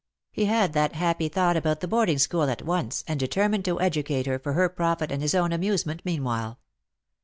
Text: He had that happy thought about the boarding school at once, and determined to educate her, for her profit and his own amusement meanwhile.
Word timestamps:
He 0.31 0.45
had 0.45 0.73
that 0.73 0.93
happy 0.93 1.29
thought 1.29 1.55
about 1.55 1.79
the 1.79 1.87
boarding 1.87 2.17
school 2.17 2.49
at 2.49 2.63
once, 2.63 3.03
and 3.07 3.19
determined 3.19 3.63
to 3.65 3.79
educate 3.79 4.25
her, 4.25 4.39
for 4.39 4.53
her 4.53 4.67
profit 4.67 5.11
and 5.11 5.21
his 5.21 5.35
own 5.35 5.51
amusement 5.53 6.01
meanwhile. 6.03 6.57